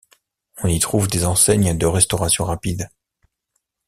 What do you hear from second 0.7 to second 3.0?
trouve des enseignes de restauration rapide.